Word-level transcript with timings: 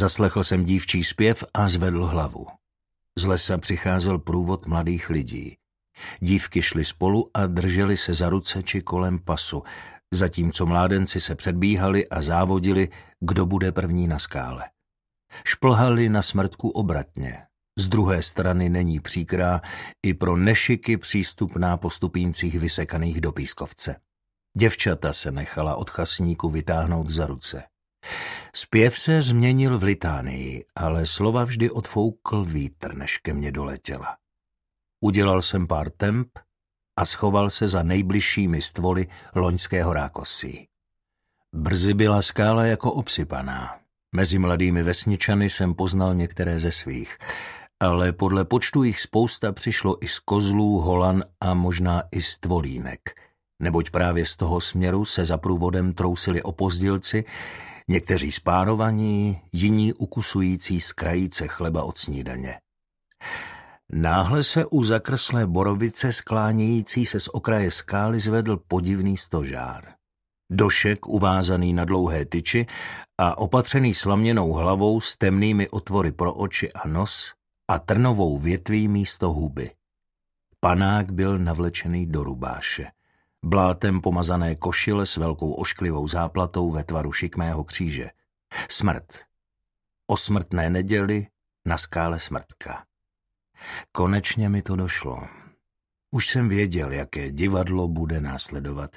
Zaslechl 0.00 0.44
jsem 0.44 0.64
dívčí 0.64 1.04
zpěv 1.04 1.44
a 1.54 1.68
zvedl 1.68 2.06
hlavu. 2.06 2.46
Z 3.18 3.26
lesa 3.26 3.58
přicházel 3.58 4.18
průvod 4.18 4.66
mladých 4.66 5.10
lidí. 5.10 5.56
Dívky 6.20 6.62
šly 6.62 6.84
spolu 6.84 7.30
a 7.34 7.46
drželi 7.46 7.96
se 7.96 8.14
za 8.14 8.28
ruce 8.28 8.62
či 8.62 8.82
kolem 8.82 9.18
pasu, 9.18 9.62
zatímco 10.14 10.66
mládenci 10.66 11.20
se 11.20 11.34
předbíhali 11.34 12.08
a 12.08 12.22
závodili, 12.22 12.88
kdo 13.20 13.46
bude 13.46 13.72
první 13.72 14.06
na 14.06 14.18
skále. 14.18 14.64
Šplhali 15.44 16.08
na 16.08 16.22
smrtku 16.22 16.68
obratně. 16.70 17.42
Z 17.78 17.88
druhé 17.88 18.22
strany 18.22 18.68
není 18.68 19.00
příkrá 19.00 19.60
i 20.02 20.14
pro 20.14 20.36
nešiky 20.36 20.96
přístupná 20.96 21.76
po 21.76 21.90
stupíncích 21.90 22.58
vysekaných 22.58 23.20
do 23.20 23.32
pískovce. 23.32 23.96
Děvčata 24.58 25.12
se 25.12 25.32
nechala 25.32 25.76
od 25.76 25.90
chasníku 25.90 26.50
vytáhnout 26.50 27.10
za 27.10 27.26
ruce. 27.26 27.62
Zpěv 28.54 28.98
se 28.98 29.22
změnil 29.22 29.78
v 29.78 29.82
litánii, 29.82 30.64
ale 30.76 31.06
slova 31.06 31.44
vždy 31.44 31.70
odfoukl 31.70 32.44
vítr, 32.44 32.94
než 32.94 33.18
ke 33.18 33.32
mně 33.32 33.52
doletěla. 33.52 34.16
Udělal 35.00 35.42
jsem 35.42 35.66
pár 35.66 35.90
temp 35.90 36.28
a 36.96 37.04
schoval 37.04 37.50
se 37.50 37.68
za 37.68 37.82
nejbližšími 37.82 38.62
stvoly 38.62 39.06
loňského 39.34 39.92
rákosí. 39.92 40.68
Brzy 41.52 41.94
byla 41.94 42.22
skála 42.22 42.64
jako 42.64 42.92
obsypaná. 42.92 43.78
Mezi 44.14 44.38
mladými 44.38 44.82
vesničany 44.82 45.50
jsem 45.50 45.74
poznal 45.74 46.14
některé 46.14 46.60
ze 46.60 46.72
svých, 46.72 47.18
ale 47.80 48.12
podle 48.12 48.44
počtu 48.44 48.82
jich 48.82 49.00
spousta 49.00 49.52
přišlo 49.52 50.04
i 50.04 50.08
z 50.08 50.18
kozlů, 50.18 50.80
holan 50.80 51.24
a 51.40 51.54
možná 51.54 52.02
i 52.12 52.22
z 52.22 52.38
tvolínek, 52.38 53.00
neboť 53.62 53.90
právě 53.90 54.26
z 54.26 54.36
toho 54.36 54.60
směru 54.60 55.04
se 55.04 55.24
za 55.24 55.38
průvodem 55.38 55.92
trousili 55.92 56.42
opozdilci, 56.42 57.24
někteří 57.90 58.32
spárovaní, 58.32 59.40
jiní 59.52 59.92
ukusující 59.92 60.80
z 60.80 60.92
krajíce 60.92 61.48
chleba 61.48 61.82
od 61.82 61.98
snídaně. 61.98 62.58
Náhle 63.92 64.42
se 64.42 64.66
u 64.66 64.84
zakrslé 64.84 65.46
borovice 65.46 66.12
sklánějící 66.12 67.06
se 67.06 67.20
z 67.20 67.28
okraje 67.28 67.70
skály 67.70 68.20
zvedl 68.20 68.56
podivný 68.68 69.16
stožár. 69.16 69.94
Došek 70.50 71.06
uvázaný 71.06 71.72
na 71.72 71.84
dlouhé 71.84 72.24
tyči 72.24 72.66
a 73.18 73.38
opatřený 73.38 73.94
slaměnou 73.94 74.52
hlavou 74.52 75.00
s 75.00 75.16
temnými 75.16 75.68
otvory 75.68 76.12
pro 76.12 76.34
oči 76.34 76.72
a 76.72 76.88
nos 76.88 77.32
a 77.70 77.78
trnovou 77.78 78.38
větví 78.38 78.88
místo 78.88 79.32
huby. 79.32 79.70
Panák 80.60 81.12
byl 81.12 81.38
navlečený 81.38 82.06
do 82.06 82.24
rubáše. 82.24 82.86
Blátem 83.44 84.00
pomazané 84.00 84.54
košile 84.54 85.06
s 85.06 85.16
velkou 85.16 85.52
ošklivou 85.52 86.08
záplatou 86.08 86.70
ve 86.70 86.84
tvaru 86.84 87.12
šikmého 87.12 87.64
kříže. 87.64 88.10
Smrt. 88.68 89.18
O 90.06 90.16
smrtné 90.16 90.70
neděli 90.70 91.26
na 91.64 91.78
skále 91.78 92.18
smrtka. 92.18 92.84
Konečně 93.92 94.48
mi 94.48 94.62
to 94.62 94.76
došlo. 94.76 95.28
Už 96.10 96.28
jsem 96.28 96.48
věděl, 96.48 96.92
jaké 96.92 97.30
divadlo 97.30 97.88
bude 97.88 98.20
následovat 98.20 98.96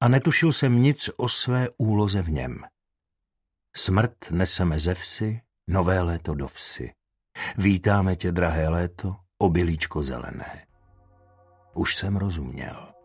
a 0.00 0.08
netušil 0.08 0.52
jsem 0.52 0.82
nic 0.82 1.10
o 1.16 1.28
své 1.28 1.68
úloze 1.78 2.22
v 2.22 2.30
něm. 2.30 2.64
Smrt 3.76 4.30
neseme 4.30 4.78
ze 4.78 4.94
vsi, 4.94 5.40
nové 5.66 6.00
léto 6.00 6.34
do 6.34 6.48
vsi. 6.48 6.92
Vítáme 7.58 8.16
tě, 8.16 8.32
drahé 8.32 8.68
léto, 8.68 9.16
obilíčko 9.38 10.02
zelené. 10.02 10.66
Už 11.74 11.96
jsem 11.96 12.16
rozuměl. 12.16 12.97